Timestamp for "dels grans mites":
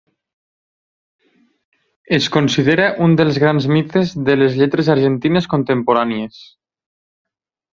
3.19-4.15